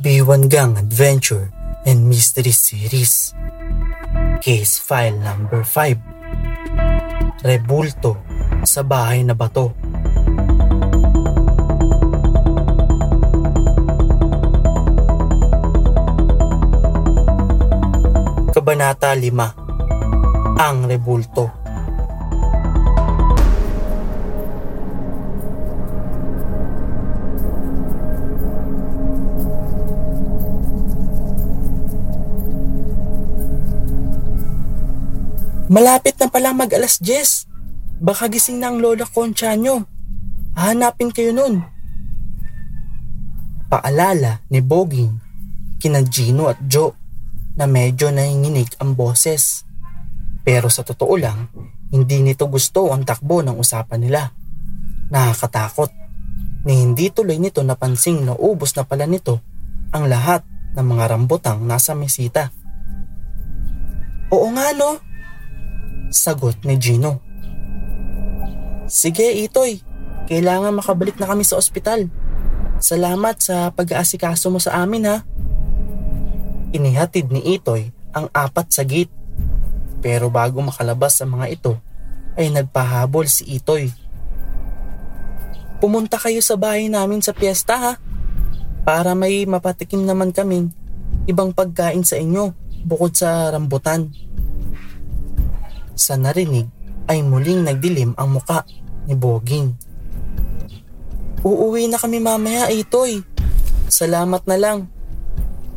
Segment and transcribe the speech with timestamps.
[0.00, 1.52] B1 Gang Adventure
[1.84, 3.36] and Mystery Series.
[4.40, 8.16] Case File Number 5 Rebulto
[8.64, 9.76] sa Bahay na Bato.
[18.56, 21.59] Kabanata 5 Ang Rebulto
[35.70, 38.02] Malapit na palang mag alas 10.
[38.02, 39.86] Baka gising na ang lola Concha nyo.
[40.58, 41.62] Hanapin kayo nun.
[43.70, 45.14] Paalala ni Boging,
[45.78, 46.90] kina Gino at Joe
[47.54, 49.62] na medyo nanginginig ang boses.
[50.42, 51.54] Pero sa totoo lang,
[51.94, 54.26] hindi nito gusto ang takbo ng usapan nila.
[55.14, 55.94] Nakakatakot
[56.66, 59.38] ni hindi tuloy nito napansing na ubos na pala nito
[59.94, 60.42] ang lahat
[60.74, 62.50] ng mga rambutang nasa mesita.
[64.34, 65.09] Oo nga no,
[66.10, 67.22] Sagot ni Gino.
[68.90, 69.78] Sige Itoy,
[70.26, 72.10] kailangan makabalik na kami sa ospital.
[72.82, 75.22] Salamat sa pag-aasikaso mo sa amin ha.
[76.74, 79.14] Inihatid ni Itoy ang apat sa gate.
[80.02, 81.78] Pero bago makalabas sa mga ito,
[82.34, 83.94] ay nagpahabol si Itoy.
[85.78, 87.92] Pumunta kayo sa bahay namin sa piyesta ha.
[88.82, 90.74] Para may mapatikim naman kaming
[91.30, 92.50] ibang pagkain sa inyo
[92.82, 94.10] bukod sa rambutan.
[96.00, 96.64] Sa narinig
[97.12, 98.64] ay muling nagdilim ang muka
[99.04, 99.76] ni Boging.
[101.44, 103.20] Uuwi na kami mamaya, Itoy.
[103.84, 104.88] Salamat na lang.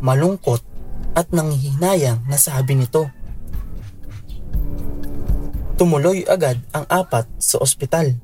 [0.00, 0.64] Malungkot
[1.12, 3.12] at nanghihinayang nasabi nito.
[5.76, 8.16] Tumuloy agad ang apat sa ospital.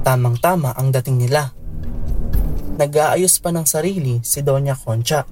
[0.00, 1.52] Tamang-tama ang dating nila.
[2.80, 5.28] Nag-aayos pa ng sarili si Doña Concha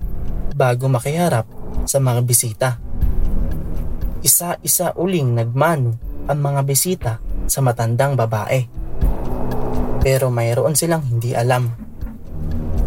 [0.52, 1.49] bago makiharap
[1.88, 2.83] sa mga bisita.
[4.25, 7.12] Isa-isa uling nagmano ang mga bisita
[7.44, 8.65] sa matandang babae.
[10.00, 11.69] Pero mayroon silang hindi alam.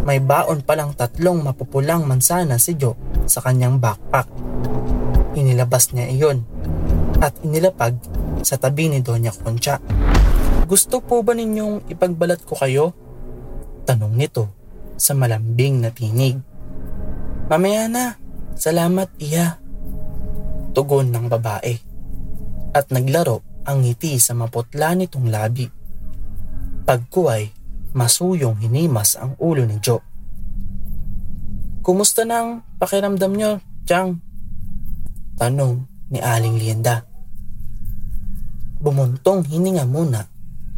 [0.02, 2.98] May baon palang tatlong mapupulang mansana si Joe
[3.30, 4.26] sa kanyang backpack.
[5.38, 6.42] Inilabas niya iyon
[7.22, 8.02] at inilapag
[8.42, 9.78] sa tabi ni Doña Concha.
[10.66, 12.98] Gusto po ba ninyong ipagbalat ko kayo?
[13.86, 14.50] Tanong nito
[14.98, 16.42] sa malambing na tinig.
[17.46, 18.18] Mamaya na,
[18.58, 19.67] salamat iya.
[20.78, 21.74] Tugon ng babae.
[22.78, 25.66] At naglaro ang ngiti sa maputla nitong labi.
[26.86, 27.50] Pagkuway,
[27.98, 30.06] masuyong hinimas ang ulo ni Joe.
[31.82, 33.58] Kumusta nang pakiramdam nyo,
[33.90, 34.22] Chang?
[35.42, 35.82] Tanong
[36.14, 37.10] ni Aling Lienda.
[38.78, 40.30] Bumuntong hininga muna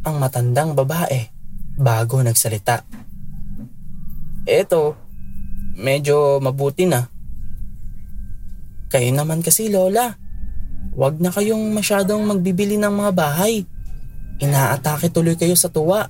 [0.08, 1.28] ang matandang babae
[1.76, 2.88] bago nagsalita.
[4.48, 4.96] Eto,
[5.76, 7.19] medyo mabuti na.
[8.90, 10.18] Kayo naman kasi Lola,
[10.98, 13.64] wag na kayong masyadong magbibili ng mga bahay.
[14.42, 16.10] Inaatake tuloy kayo sa tuwa.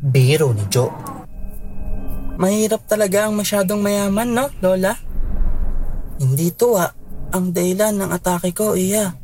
[0.00, 0.94] Biro ni Joe.
[2.40, 4.96] Mahirap talaga ang masyadong mayaman, no, Lola?
[6.16, 6.88] Hindi tuwa
[7.34, 9.20] ang dahilan ng atake ko, iya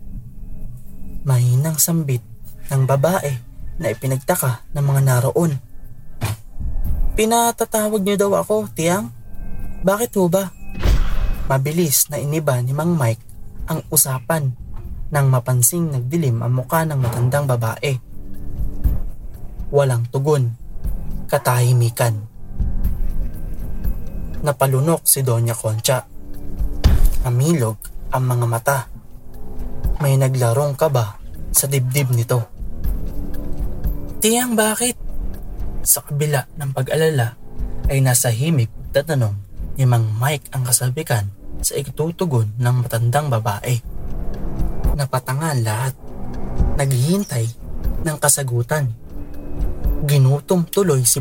[1.26, 2.22] mahinang sambit
[2.70, 3.34] ng babae
[3.82, 5.58] na ipinagtaka ng mga naroon.
[7.18, 9.10] Pinatatawag niyo daw ako, Tiang?
[9.82, 10.54] Bakit ho ba?
[11.46, 13.22] Mabilis na iniba ni Mang Mike
[13.70, 14.50] ang usapan
[15.14, 17.94] nang mapansing nagdilim ang muka ng matandang babae.
[19.70, 20.50] Walang tugon,
[21.31, 22.19] katahimikan.
[24.43, 26.02] Napalunok si Doña Concha.
[27.22, 27.78] Amilog
[28.10, 28.78] ang mga mata
[30.02, 31.16] may naglarong kaba
[31.54, 32.42] sa dibdib nito.
[34.19, 34.99] Tiyang bakit?
[35.87, 37.38] Sa kabila ng pag-alala
[37.87, 39.45] ay nasa himig tatanong
[39.76, 41.28] ni Mang Mike ang kasabikan
[41.61, 43.81] sa itutugon ng matandang babae.
[44.96, 45.94] Napatangan lahat.
[46.76, 47.44] Naghihintay
[48.05, 48.93] ng kasagutan.
[50.05, 51.20] Ginutom tuloy si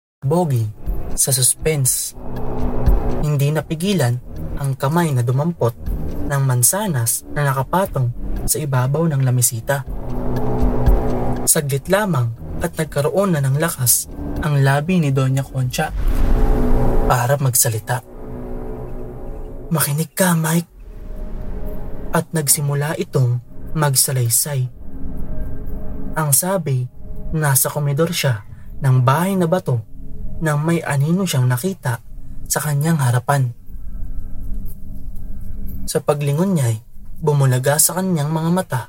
[0.21, 0.61] Bogi
[1.17, 2.13] sa suspense.
[3.25, 4.13] Hindi napigilan
[4.61, 5.73] ang kamay na dumampot
[6.29, 8.13] ng mansanas na nakapatong
[8.45, 9.81] sa ibabaw ng lamisita.
[11.49, 14.13] Saglit lamang at nagkaroon na ng lakas
[14.45, 15.89] ang labi ni Doña Concha
[17.09, 18.05] para magsalita.
[19.73, 20.69] Makinig ka, Mike.
[22.13, 23.41] At nagsimula itong
[23.73, 24.69] magsalaysay.
[26.13, 26.85] Ang sabi,
[27.33, 28.45] nasa komedor siya
[28.85, 29.89] ng bahay na bato
[30.41, 32.01] nang may anino siyang nakita
[32.49, 33.53] sa kanyang harapan.
[35.85, 36.77] Sa paglingon niya ay
[37.21, 38.81] bumulaga sa kanyang mga mata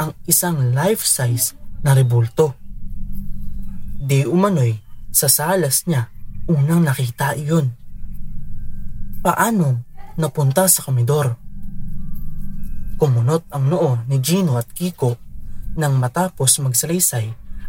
[0.00, 1.54] ang isang life-size
[1.84, 2.56] na rebulto.
[3.98, 4.72] Di umano'y
[5.12, 6.08] sa salas niya
[6.48, 7.68] unang nakita iyon.
[9.20, 9.84] Paano
[10.16, 11.36] napunta sa komedor?
[12.98, 15.14] Kumunot ang noo ni Gino at Kiko
[15.78, 17.26] nang matapos magsalaysay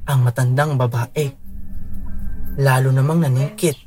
[0.09, 1.48] ang matandang babae
[2.59, 3.79] lalo namang nanikit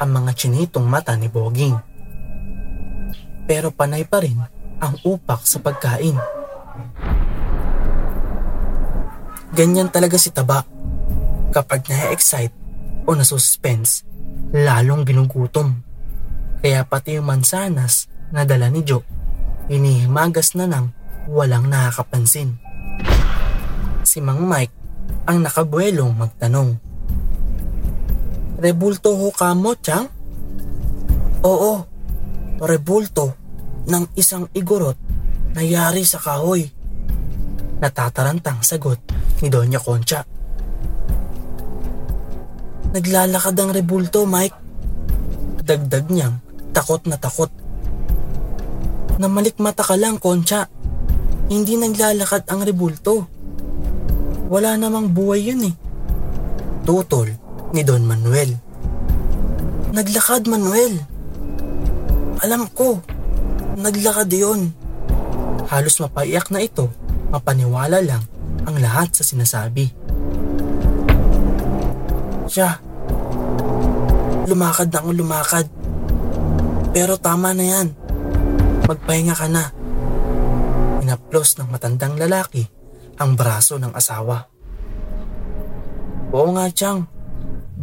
[0.00, 1.76] ang mga chinitong mata ni Boging.
[3.44, 4.40] Pero panay pa rin
[4.80, 6.16] ang upak sa pagkain.
[9.52, 10.64] Ganyan talaga si Taba.
[11.52, 12.56] Kapag na-excite
[13.06, 14.02] o nasuspense,
[14.50, 15.84] lalong ginugutom.
[16.64, 19.04] Kaya pati yung mansanas na dala ni Joe,
[19.68, 20.96] inihimagas na nang
[21.28, 22.56] walang nakakapansin.
[24.02, 24.74] Si Mang Mike
[25.28, 26.93] ang nakabuelong magtanong.
[28.54, 30.06] Rebulto ho ka mo, Chang?
[31.42, 31.82] Oo,
[32.62, 33.34] rebulto
[33.90, 34.94] ng isang igorot
[35.58, 36.70] na yari sa kahoy.
[37.82, 39.02] Natatarantang sagot
[39.42, 40.22] ni Doña Concha.
[42.94, 44.56] Naglalakad ang rebulto, Mike.
[45.66, 46.38] Dagdag niyang
[46.70, 47.50] takot na takot.
[49.18, 50.70] Namalikmata ka lang, Concha.
[51.50, 53.26] Hindi naglalakad ang rebulto.
[54.46, 55.74] Wala namang buhay yun eh.
[56.86, 57.43] Tutol
[57.74, 58.54] ni Don Manuel.
[59.90, 60.94] Naglakad, Manuel.
[62.38, 63.02] Alam ko,
[63.74, 64.70] naglakad yon.
[65.66, 66.86] Halos mapaiyak na ito,
[67.34, 68.22] mapaniwala lang
[68.62, 69.90] ang lahat sa sinasabi.
[72.46, 72.78] Siya,
[74.46, 75.66] lumakad na akong lumakad.
[76.94, 77.88] Pero tama na yan.
[78.86, 79.74] Magpahinga ka na.
[81.02, 82.62] Inaplos ng matandang lalaki
[83.18, 84.46] ang braso ng asawa.
[86.30, 87.13] Oo nga, Chang.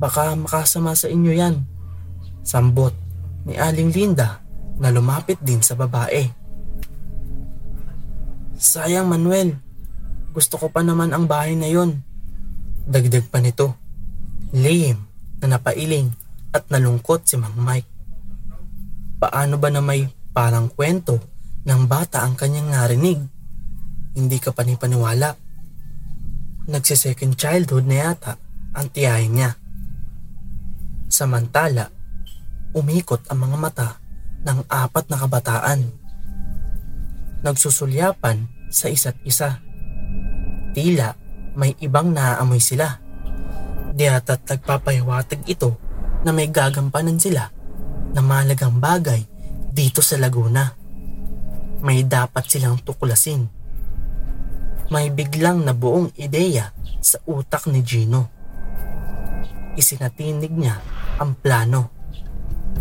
[0.01, 1.61] Baka makasama sa inyo yan.
[2.41, 2.97] Sambot
[3.45, 4.41] ni Aling Linda
[4.81, 6.25] na lumapit din sa babae.
[8.57, 9.61] Sayang Manuel,
[10.33, 12.01] gusto ko pa naman ang bahay na yon.
[12.89, 13.77] Dagdag pa nito.
[14.57, 14.97] Lame
[15.37, 16.09] na napailing
[16.49, 17.89] at nalungkot si Mang Mike.
[19.21, 21.21] Paano ba na may parang kwento
[21.61, 23.21] ng bata ang kanyang narinig?
[24.17, 25.37] Hindi ka panipaniwala.
[26.65, 28.33] Nagsi-second childhood na yata
[28.73, 29.60] ang tiyahin niya.
[31.11, 31.91] Samantala,
[32.71, 33.89] umikot ang mga mata
[34.47, 35.91] ng apat na kabataan.
[37.43, 39.59] Nagsusulyapan sa isa't isa.
[40.71, 41.11] Tila
[41.59, 43.03] may ibang naaamoy sila.
[43.91, 45.75] Di ata't nagpapahiwatig ito
[46.23, 47.51] na may gagampanan sila
[48.15, 49.27] na malagang bagay
[49.67, 50.79] dito sa Laguna.
[51.83, 53.51] May dapat silang tuklasin.
[54.87, 56.71] May biglang nabuong ideya
[57.03, 58.31] sa utak ni Gino.
[59.75, 61.93] Isinatinig niya ang plano.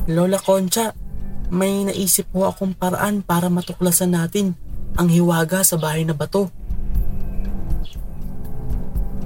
[0.09, 0.97] Lola Concha,
[1.52, 4.56] may naisip po akong paraan para matuklasan natin
[4.97, 6.49] ang hiwaga sa bahay na bato.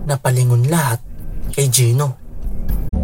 [0.05, 0.99] Napalingon lahat
[1.55, 2.24] kay Gino.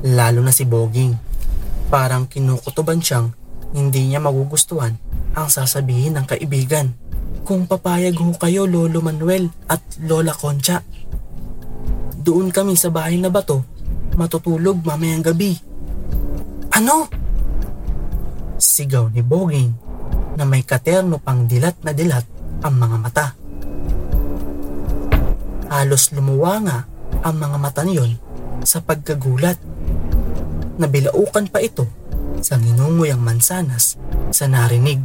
[0.00, 1.12] Lalo na si Boging.
[1.92, 3.36] Parang kinukutuban siyang
[3.76, 4.96] hindi niya magugustuhan
[5.36, 6.96] ang sasabihin ng kaibigan.
[7.44, 10.80] Kung papayag ho kayo Lolo Manuel at Lola Concha.
[12.20, 13.64] Doon kami sa bahay na bato,
[14.16, 15.56] matutulog mamayang gabi.
[16.72, 17.08] Ano?
[18.60, 19.72] Sigaw ni Boging
[20.36, 22.24] na may katerno pang dilat na dilat
[22.64, 23.26] ang mga mata.
[25.70, 26.78] Halos lumuwa nga
[27.24, 28.16] ang mga mata niyon
[28.64, 29.69] sa pagkagulat
[31.52, 31.84] pa ito
[32.40, 32.56] sa
[33.20, 34.00] mansanas
[34.32, 35.04] sa narinig.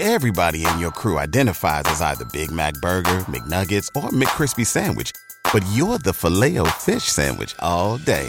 [0.00, 5.10] Everybody in your crew identifies as either Big Mac Burger, McNuggets, or McCrispy Sandwich.
[5.54, 8.28] but you're the Filet-O-Fish Sandwich all day.